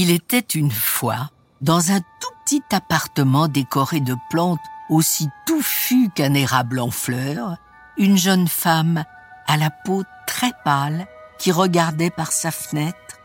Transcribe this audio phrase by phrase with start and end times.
[0.00, 1.28] Il était une fois,
[1.60, 7.56] dans un tout petit appartement décoré de plantes aussi touffues qu'un érable en fleurs,
[7.96, 9.02] une jeune femme
[9.48, 11.08] à la peau très pâle
[11.40, 13.18] qui regardait par sa fenêtre.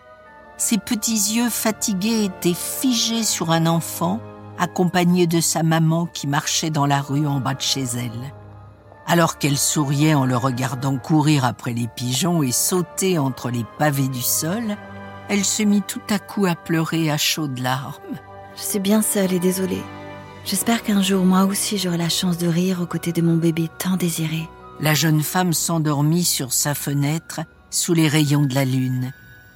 [0.57, 4.20] Ses petits yeux fatigués étaient figés sur un enfant
[4.58, 8.34] accompagné de sa maman qui marchait dans la rue en bas de chez elle.
[9.05, 14.08] Alors qu'elle souriait en le regardant courir après les pigeons et sauter entre les pavés
[14.08, 14.76] du sol,
[15.30, 17.94] elle se mit tout à coup à pleurer à chaudes larmes.
[18.55, 19.84] Je suis bien seule et désolée.
[20.45, 23.70] J'espère qu'un jour, moi aussi, j'aurai la chance de rire aux côtés de mon bébé
[23.80, 24.50] tant désiré.
[24.80, 29.14] La jeune femme s'endormit sur sa fenêtre sous les rayons de la lune.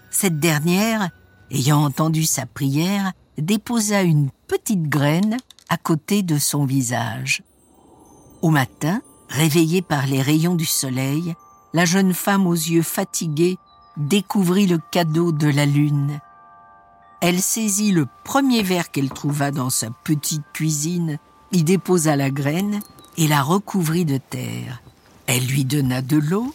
[0.10, 1.10] Cette dernière,
[1.52, 5.38] ayant entendu sa prière, déposa une petite graine
[5.70, 7.44] à côté de son visage.
[8.42, 11.36] Au matin, réveillée par les rayons du soleil,
[11.74, 13.58] la jeune femme aux yeux fatigués
[13.98, 16.20] découvrit le cadeau de la lune.
[17.20, 21.18] Elle saisit le premier verre qu'elle trouva dans sa petite cuisine,
[21.52, 22.80] y déposa la graine
[23.18, 24.82] et la recouvrit de terre.
[25.26, 26.54] Elle lui donna de l'eau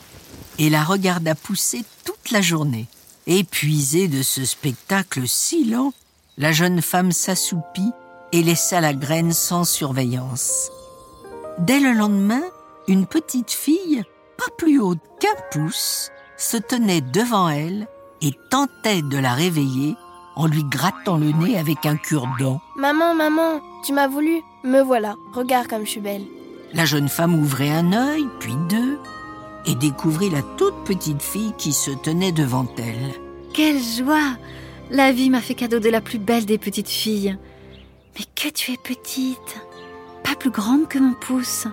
[0.59, 2.87] et la regarda pousser toute la journée.
[3.27, 5.93] Épuisée de ce spectacle si lent,
[6.39, 7.93] la jeune femme s'assoupit
[8.33, 10.71] et laissa la graine sans surveillance.
[11.59, 12.43] Dès le lendemain,
[12.89, 14.03] une petite fille,
[14.39, 17.87] pas plus haute qu'un pouce, se tenait devant elle
[18.21, 19.97] et tentait de la réveiller
[20.37, 22.61] en lui grattant le nez avec un cure-dent.
[22.77, 26.25] Maman, maman, tu m'as voulu Me voilà, regarde comme je suis belle.
[26.73, 28.99] La jeune femme ouvrait un œil, puis deux,
[29.67, 33.13] et découvrit la toute petite fille qui se tenait devant elle.
[33.53, 34.37] Quelle joie
[34.91, 37.37] La vie m'a fait cadeau de la plus belle des petites filles.
[38.19, 39.61] Mais que tu es petite
[40.25, 41.67] Pas plus grande que mon pouce.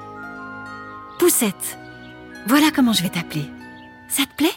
[1.17, 1.77] Poussette,
[2.47, 3.45] voilà comment je vais t'appeler.
[4.09, 4.51] Ça te plaît?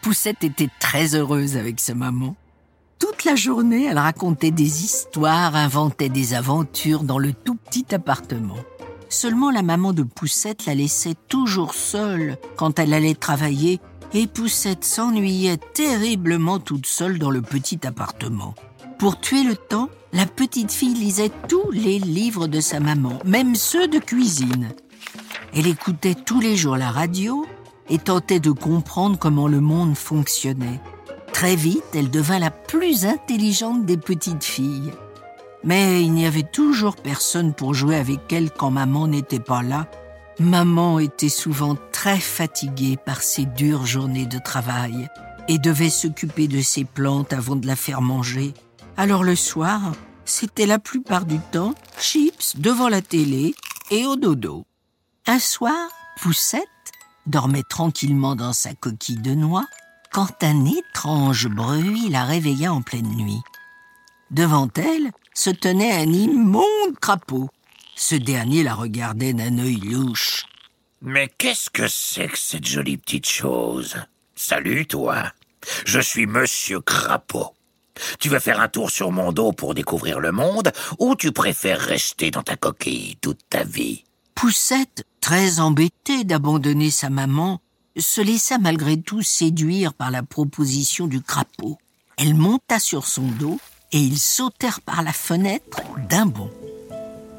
[0.00, 2.36] Poussette était très heureuse avec sa maman.
[2.98, 8.56] Toute la journée, elle racontait des histoires, inventait des aventures dans le tout petit appartement.
[9.08, 13.80] Seulement la maman de Poussette la laissait toujours seule quand elle allait travailler
[14.12, 18.54] et Poussette s'ennuyait terriblement toute seule dans le petit appartement.
[18.98, 23.56] Pour tuer le temps, la petite fille lisait tous les livres de sa maman, même
[23.56, 24.70] ceux de cuisine.
[25.52, 27.44] Elle écoutait tous les jours la radio
[27.88, 30.80] et tentait de comprendre comment le monde fonctionnait.
[31.32, 34.92] Très vite, elle devint la plus intelligente des petites filles.
[35.64, 39.88] Mais il n'y avait toujours personne pour jouer avec elle quand maman n'était pas là.
[40.38, 45.08] Maman était souvent très fatiguée par ses dures journées de travail
[45.48, 48.52] et devait s'occuper de ses plantes avant de la faire manger.
[48.96, 49.80] Alors le soir,
[50.24, 53.54] c'était la plupart du temps chips devant la télé
[53.90, 54.64] et au dodo.
[55.26, 55.88] Un soir,
[56.20, 56.68] Poussette
[57.26, 59.66] dormait tranquillement dans sa coquille de noix
[60.12, 63.42] quand un étrange bruit la réveilla en pleine nuit.
[64.30, 67.50] Devant elle se tenait un immonde crapaud.
[67.96, 70.46] Ce dernier la regardait d'un œil louche.
[71.02, 73.96] Mais qu'est-ce que c'est que cette jolie petite chose?
[74.34, 75.32] Salut, toi.
[75.84, 77.54] Je suis Monsieur Crapaud.
[78.18, 81.80] Tu veux faire un tour sur mon dos pour découvrir le monde ou tu préfères
[81.80, 84.04] rester dans ta coquille toute ta vie?
[84.34, 87.60] Poussette, très embêtée d'abandonner sa maman,
[87.96, 91.78] se laissa malgré tout séduire par la proposition du crapaud.
[92.16, 93.58] Elle monta sur son dos
[93.92, 96.50] et ils sautèrent par la fenêtre d'un bond.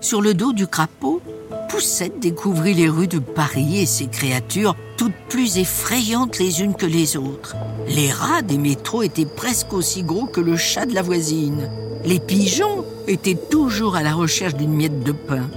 [0.02, 1.22] Sur le dos du crapaud,
[1.70, 6.86] Poussette découvrit les rues de Paris et ses créatures, toutes plus effrayantes les unes que
[6.86, 7.56] les autres.
[7.88, 11.70] Les rats des métros étaient presque aussi gros que le chat de la voisine.
[12.06, 15.50] Les pigeons étaient toujours à la recherche d'une miette de pain.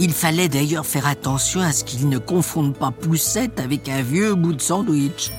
[0.00, 4.34] Il fallait d'ailleurs faire attention à ce qu'ils ne confondent pas Poussette avec un vieux
[4.34, 5.32] bout de sandwich.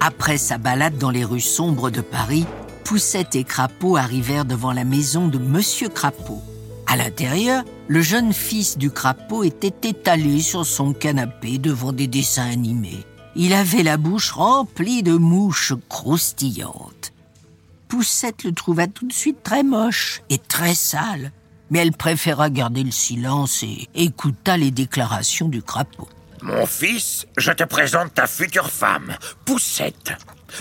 [0.00, 2.44] Après sa balade dans les rues sombres de Paris,
[2.84, 6.42] Poussette et Crapaud arrivèrent devant la maison de Monsieur Crapaud.
[6.86, 12.50] À l'intérieur, le jeune fils du crapaud était étalé sur son canapé devant des dessins
[12.50, 13.06] animés.
[13.34, 17.14] Il avait la bouche remplie de mouches croustillantes.
[17.88, 21.32] Poussette le trouva tout de suite très moche et très sale
[21.72, 26.06] mais elle préféra garder le silence et écouta les déclarations du crapaud.
[26.42, 29.16] Mon fils, je te présente ta future femme,
[29.46, 30.12] Poussette.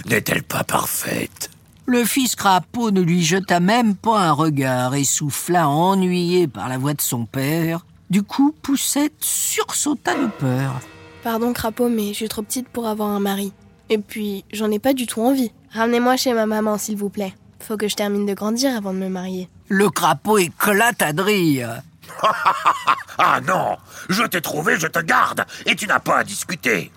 [0.05, 1.49] N'est-elle pas parfaite?
[1.85, 6.77] Le fils crapaud ne lui jeta même pas un regard et souffla ennuyé par la
[6.77, 7.85] voix de son père.
[8.09, 10.79] Du coup, Poussette sursauta de peur.
[11.23, 13.51] Pardon, crapaud, mais je suis trop petite pour avoir un mari.
[13.89, 15.51] Et puis, j'en ai pas du tout envie.
[15.71, 17.33] Ramenez-moi chez ma maman, s'il vous plaît.
[17.59, 19.49] Faut que je termine de grandir avant de me marier.
[19.73, 21.81] Le crapaud éclate à de rire.
[23.17, 23.77] ah non
[24.09, 26.91] Je t'ai trouvé, je te garde, et tu n'as pas à discuter.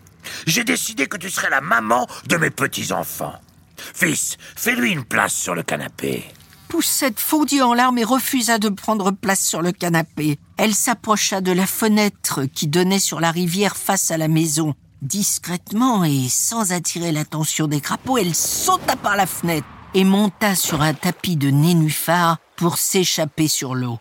[0.44, 3.40] J'ai décidé que tu serais la maman de mes petits-enfants.
[3.76, 6.24] Fils, fais-lui une place sur le canapé.
[6.66, 10.40] Poussette fondit en larmes et refusa de prendre place sur le canapé.
[10.56, 14.74] Elle s'approcha de la fenêtre qui donnait sur la rivière face à la maison.
[15.00, 20.82] Discrètement et sans attirer l'attention des crapauds, elle sauta par la fenêtre et monta sur
[20.82, 23.98] un tapis de nénuphar pour s'échapper sur l'eau.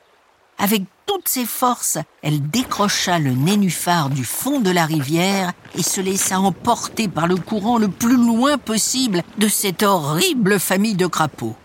[0.58, 6.00] Avec toutes ses forces, elle décrocha le nénuphar du fond de la rivière et se
[6.00, 11.56] laissa emporter par le courant le plus loin possible de cette horrible famille de crapauds.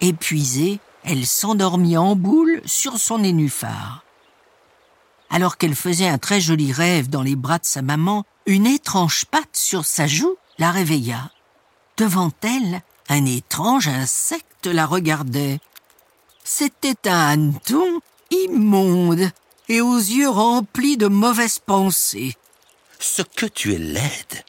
[0.00, 4.04] Épuisée, elle s'endormit en boule sur son nénuphar.
[5.30, 9.24] Alors qu'elle faisait un très joli rêve dans les bras de sa maman, une étrange
[9.26, 11.30] patte sur sa joue la réveilla.
[11.96, 15.60] Devant elle, un étrange insecte la regardait.
[16.50, 18.00] C'était un hanneton
[18.30, 19.30] immonde
[19.68, 22.34] et aux yeux remplis de mauvaises pensées.
[22.98, 24.44] Ce que tu es laide.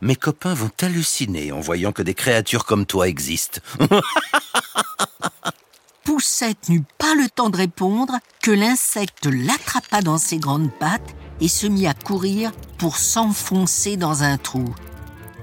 [0.00, 3.60] Mes copains vont halluciner en voyant que des créatures comme toi existent.
[6.04, 11.48] Poussette n'eut pas le temps de répondre que l'insecte l'attrapa dans ses grandes pattes et
[11.48, 14.72] se mit à courir pour s'enfoncer dans un trou.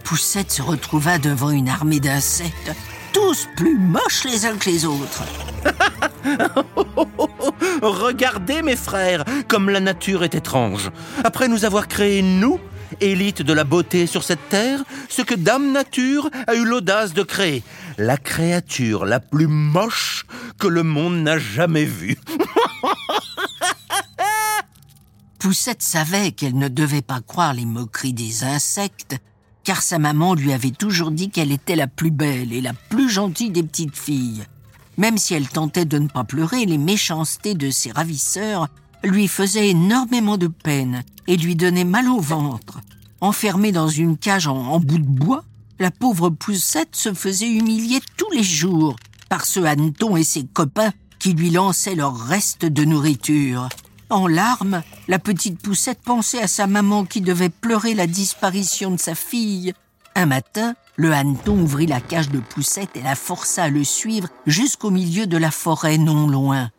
[0.05, 2.71] Poussette se retrouva devant une armée d'insectes,
[3.11, 5.23] tous plus moches les uns que les autres.
[7.81, 10.91] Regardez mes frères, comme la nature est étrange.
[11.23, 12.59] Après nous avoir créés, nous,
[12.99, 17.23] élite de la beauté sur cette terre, ce que Dame Nature a eu l'audace de
[17.23, 17.63] créer,
[17.97, 20.25] la créature la plus moche
[20.59, 22.17] que le monde n'a jamais vue.
[25.39, 29.17] Poussette savait qu'elle ne devait pas croire les moqueries des insectes,
[29.63, 33.09] car sa maman lui avait toujours dit qu'elle était la plus belle et la plus
[33.09, 34.43] gentille des petites filles.
[35.01, 38.67] Même si elle tentait de ne pas pleurer, les méchancetés de ses ravisseurs
[39.03, 42.81] lui faisaient énormément de peine et lui donnaient mal au ventre.
[43.19, 45.43] Enfermée dans une cage en, bout de bois,
[45.79, 48.95] la pauvre poussette se faisait humilier tous les jours
[49.27, 53.69] par ce hanneton et ses copains qui lui lançaient leurs restes de nourriture.
[54.11, 58.99] En larmes, la petite poussette pensait à sa maman qui devait pleurer la disparition de
[58.99, 59.73] sa fille.
[60.15, 64.27] Un matin, le hanneton ouvrit la cage de poussette et la força à le suivre
[64.45, 66.69] jusqu'au milieu de la forêt non loin.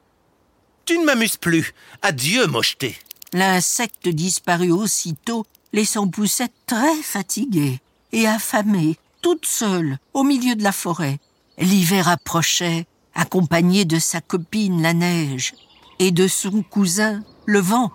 [0.84, 1.74] Tu ne m'amuses plus.
[2.02, 2.96] Adieu, mocheté.
[3.32, 7.80] L'insecte disparut aussitôt, laissant Poussette très fatiguée
[8.12, 11.18] et affamée, toute seule, au milieu de la forêt.
[11.56, 15.54] L'hiver approchait, accompagné de sa copine la neige
[15.98, 17.90] et de son cousin le vent.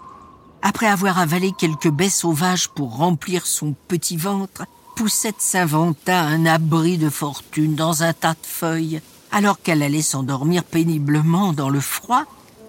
[0.62, 4.66] Après avoir avalé quelques baies sauvages pour remplir son petit ventre,
[4.98, 9.00] Poussette s'inventa un abri de fortune dans un tas de feuilles.
[9.32, 12.24] Alors qu'elle allait s'endormir péniblement dans le froid,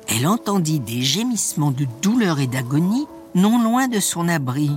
[0.08, 4.70] elle entendit des gémissements de douleur et d'agonie non loin de son abri.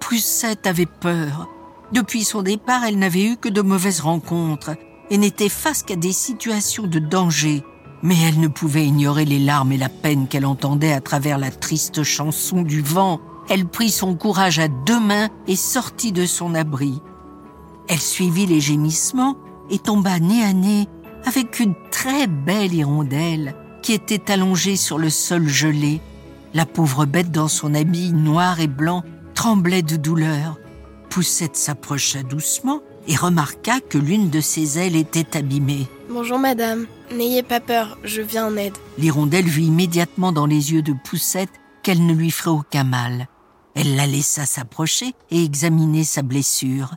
[0.00, 1.46] Poussette avait peur.
[1.92, 4.74] Depuis son départ, elle n'avait eu que de mauvaises rencontres
[5.10, 7.62] et n'était face qu'à des situations de danger.
[8.02, 11.50] Mais elle ne pouvait ignorer les larmes et la peine qu'elle entendait à travers la
[11.50, 13.20] triste chanson du vent.
[13.48, 17.00] Elle prit son courage à deux mains et sortit de son abri.
[17.88, 19.36] Elle suivit les gémissements
[19.70, 20.88] et tomba nez à nez
[21.24, 26.00] avec une très belle hirondelle qui était allongée sur le sol gelé.
[26.54, 29.02] La pauvre bête dans son habit noir et blanc
[29.34, 30.58] tremblait de douleur.
[31.10, 35.86] Poussette s'approcha doucement et remarqua que l'une de ses ailes était abîmée.
[36.08, 38.76] Bonjour madame, n'ayez pas peur, je viens en aide.
[38.98, 41.50] L'hirondelle vit immédiatement dans les yeux de Poussette
[41.82, 43.28] qu'elle ne lui ferait aucun mal.
[43.74, 46.94] Elle la laissa s'approcher et examiner sa blessure.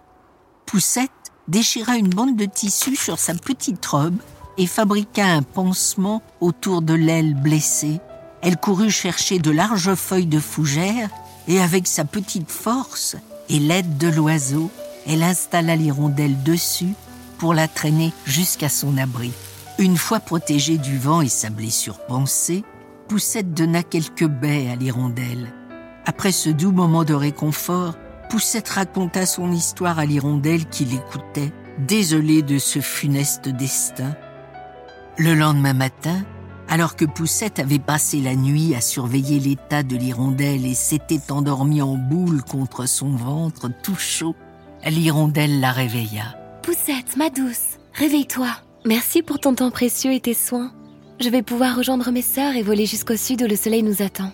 [0.66, 1.12] Poussette
[1.48, 4.18] déchira une bande de tissu sur sa petite robe
[4.58, 8.00] et fabriqua un pansement autour de l'aile blessée.
[8.42, 11.10] Elle courut chercher de larges feuilles de fougère
[11.48, 13.16] et avec sa petite force
[13.50, 14.70] et l'aide de l'oiseau,
[15.08, 16.94] elle installa l'hirondelle dessus
[17.38, 19.32] pour la traîner jusqu'à son abri.
[19.80, 22.64] Une fois protégée du vent et sa blessure pansée,
[23.08, 25.54] Poussette donna quelques baies à l'hirondelle.
[26.10, 27.96] Après ce doux moment de réconfort,
[28.30, 34.16] Poussette raconta son histoire à l'hirondelle qui l'écoutait, désolée de ce funeste destin.
[35.18, 36.24] Le lendemain matin,
[36.70, 41.82] alors que Poussette avait passé la nuit à surveiller l'état de l'hirondelle et s'était endormie
[41.82, 44.36] en boule contre son ventre tout chaud,
[44.86, 46.38] l'hirondelle la réveilla.
[46.64, 48.48] Poussette, ma douce, réveille-toi.
[48.86, 50.72] Merci pour ton temps précieux et tes soins.
[51.20, 54.32] Je vais pouvoir rejoindre mes sœurs et voler jusqu'au sud où le soleil nous attend.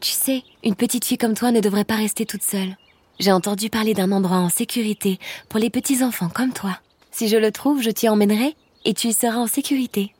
[0.00, 2.76] Tu sais, une petite fille comme toi ne devrait pas rester toute seule.
[3.18, 6.78] J'ai entendu parler d'un endroit en sécurité pour les petits enfants comme toi.
[7.10, 10.14] Si je le trouve, je t'y emmènerai et tu y seras en sécurité.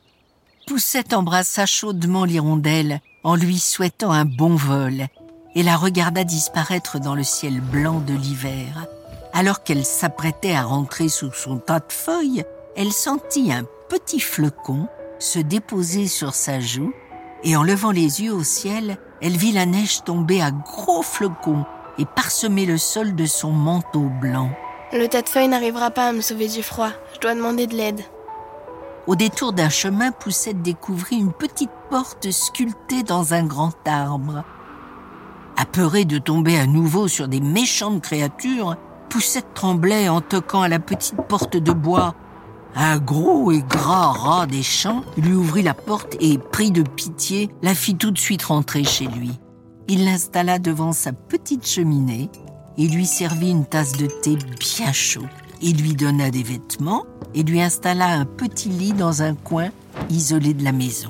[0.67, 5.07] Poussette embrassa chaudement l'hirondelle en lui souhaitant un bon vol
[5.55, 8.85] et la regarda disparaître dans le ciel blanc de l'hiver.
[9.31, 12.43] Alors qu'elle s'apprêtait à rentrer sous son tas de feuilles,
[12.75, 14.87] elle sentit un petit flocon
[15.19, 16.93] se déposer sur sa joue
[17.43, 21.65] et en levant les yeux au ciel, elle vit la neige tomber à gros flocons
[21.97, 24.49] et parsemer le sol de son manteau blanc.
[24.91, 26.89] Le tas de feuilles n'arrivera pas à me sauver du froid.
[27.13, 28.01] Je dois demander de l'aide.
[29.07, 34.43] Au détour d'un chemin, Poussette découvrit une petite porte sculptée dans un grand arbre.
[35.57, 38.77] Apeurée de tomber à nouveau sur des méchantes créatures,
[39.09, 42.15] Poussette tremblait en toquant à la petite porte de bois.
[42.75, 47.49] Un gros et gras rat des champs lui ouvrit la porte et, pris de pitié,
[47.61, 49.31] la fit tout de suite rentrer chez lui.
[49.87, 52.29] Il l'installa devant sa petite cheminée
[52.77, 55.25] et lui servit une tasse de thé bien chaud.
[55.61, 59.69] Il lui donna des vêtements et lui installa un petit lit dans un coin
[60.09, 61.09] isolé de la maison.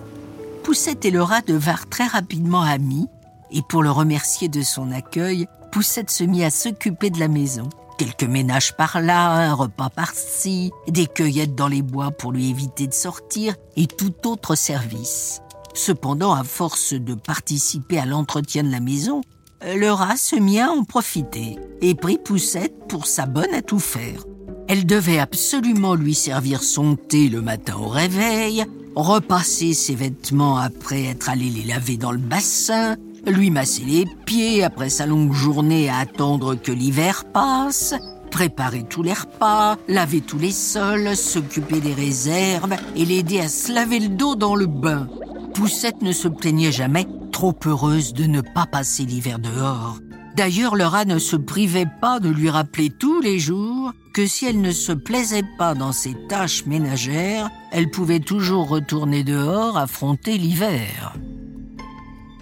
[0.63, 3.07] Poussette et le rat devinrent très rapidement amis
[3.51, 7.69] et pour le remercier de son accueil, Poussette se mit à s'occuper de la maison.
[7.99, 12.87] Quelques ménages par là, un repas par-ci, des cueillettes dans les bois pour lui éviter
[12.87, 15.41] de sortir et tout autre service.
[15.73, 19.19] Cependant, à force de participer à l'entretien de la maison,
[19.61, 23.79] le rat se mit à en profiter et prit Poussette pour sa bonne à tout
[23.79, 24.23] faire.
[24.69, 28.63] Elle devait absolument lui servir son thé le matin au réveil,
[28.95, 32.95] repasser ses vêtements après être allé les laver dans le bassin,
[33.27, 37.93] lui masser les pieds après sa longue journée à attendre que l'hiver passe,
[38.31, 43.73] préparer tous les repas, laver tous les sols, s'occuper des réserves et l'aider à se
[43.73, 45.07] laver le dos dans le bain.
[45.53, 49.97] Poussette ne se plaignait jamais, trop heureuse de ne pas passer l'hiver dehors.
[50.35, 54.45] D'ailleurs, le rat ne se privait pas de lui rappeler tous les jours que si
[54.45, 60.37] elle ne se plaisait pas dans ses tâches ménagères, elle pouvait toujours retourner dehors affronter
[60.37, 61.13] l'hiver.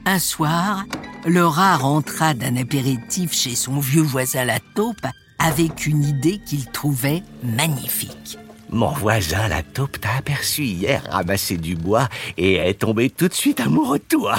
[0.09, 0.85] Un soir,
[1.25, 5.05] le rat rentra d'un apéritif chez son vieux voisin la taupe
[5.37, 8.37] avec une idée qu'il trouvait magnifique.
[8.69, 13.33] Mon voisin, la taupe, t'a aperçu hier ramasser du bois et est tombé tout de
[13.33, 14.37] suite amoureux de toi.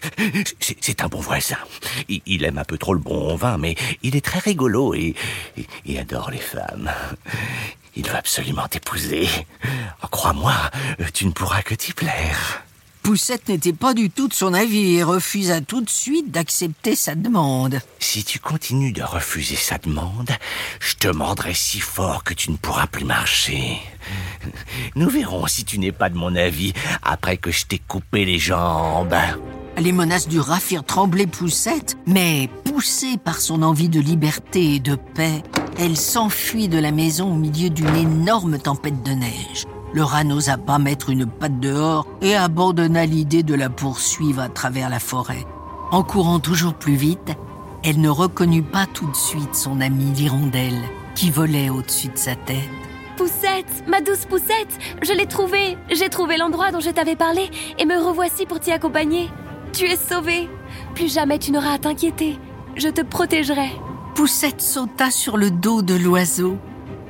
[0.58, 1.58] C'est- un bon voisin.
[2.08, 5.14] Il, aime un peu trop le bon vin, mais il est très rigolo et,
[5.86, 6.90] et- adore les femmes.
[7.94, 9.28] Il veut absolument t'épouser.
[10.02, 10.54] Oh, Crois-moi,
[11.14, 12.64] tu ne pourras que t'y plaire.
[13.02, 17.16] Poussette n'était pas du tout de son avis et refusa tout de suite d'accepter sa
[17.16, 17.80] demande.
[17.98, 20.30] Si tu continues de refuser sa demande,
[20.78, 23.78] je te mordrai si fort que tu ne pourras plus marcher.
[24.94, 28.38] Nous verrons si tu n'es pas de mon avis après que je t'ai coupé les
[28.38, 29.16] jambes.
[29.78, 34.80] Les menaces du rat firent trembler Poussette, mais poussée par son envie de liberté et
[34.80, 35.42] de paix,
[35.76, 39.66] elle s'enfuit de la maison au milieu d'une énorme tempête de neige.
[39.94, 44.48] Le rat n'osa pas mettre une patte dehors et abandonna l'idée de la poursuivre à
[44.48, 45.46] travers la forêt.
[45.90, 47.36] En courant toujours plus vite,
[47.84, 50.82] elle ne reconnut pas tout de suite son amie l'hirondelle
[51.14, 52.56] qui volait au-dessus de sa tête.
[53.16, 55.76] Poussette, ma douce Poussette, je l'ai trouvé.
[55.90, 59.28] J'ai trouvé l'endroit dont je t'avais parlé et me revoici pour t'y accompagner.
[59.72, 60.48] Tu es sauvée.
[60.94, 62.38] Plus jamais tu n'auras à t'inquiéter.
[62.76, 63.70] Je te protégerai.
[64.14, 66.56] Poussette sauta sur le dos de l'oiseau.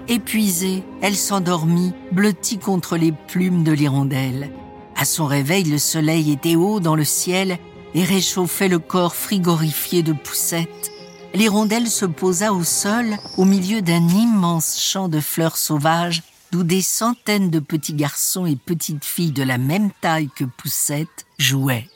[0.09, 4.51] Épuisée, elle s'endormit, blottie contre les plumes de l'hirondelle.
[4.97, 7.59] À son réveil, le soleil était haut dans le ciel
[7.95, 10.91] et réchauffait le corps frigorifié de Poussette.
[11.35, 16.83] L'hirondelle se posa au sol, au milieu d'un immense champ de fleurs sauvages, d'où des
[16.83, 21.89] centaines de petits garçons et petites filles de la même taille que Poussette jouaient.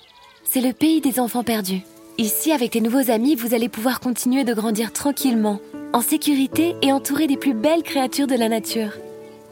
[0.48, 1.82] C'est le pays des enfants perdus.
[2.18, 5.60] Ici, avec tes nouveaux amis, vous allez pouvoir continuer de grandir tranquillement,
[5.96, 8.90] en sécurité et entouré des plus belles créatures de la nature.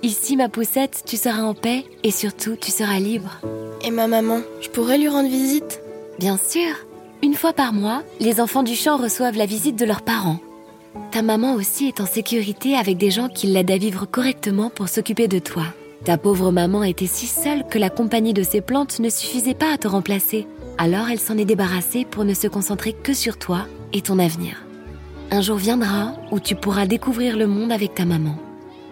[0.02, 3.40] Ici, ma poussette, tu seras en paix et surtout, tu seras libre.
[3.82, 5.80] Et ma maman, je pourrais lui rendre visite?
[6.18, 6.68] Bien sûr,
[7.22, 10.38] une fois par mois, les enfants du champ reçoivent la visite de leurs parents.
[11.12, 14.90] Ta maman aussi est en sécurité avec des gens qui l'aident à vivre correctement pour
[14.90, 15.64] s'occuper de toi.
[16.04, 19.72] Ta pauvre maman était si seule que la compagnie de ses plantes ne suffisait pas
[19.72, 20.46] à te remplacer.
[20.76, 24.63] Alors elle s'en est débarrassée pour ne se concentrer que sur toi et ton avenir.
[25.34, 28.36] Un jour viendra où tu pourras découvrir le monde avec ta maman.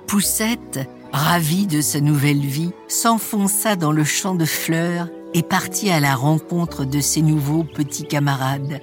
[0.08, 0.80] Poussette,
[1.12, 6.16] ravie de sa nouvelle vie, s'enfonça dans le champ de fleurs et partit à la
[6.16, 8.80] rencontre de ses nouveaux petits camarades.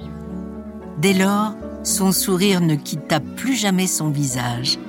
[1.00, 4.80] Dès lors, son sourire ne quitta plus jamais son visage,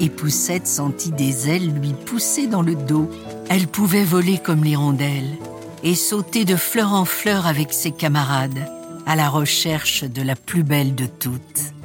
[0.00, 3.08] et Poussette sentit des ailes lui pousser dans le dos.
[3.48, 5.36] Elle pouvait voler comme l'hirondelle
[5.84, 8.68] et sauter de fleur en fleur avec ses camarades,
[9.06, 11.75] à la recherche de la plus belle de toutes.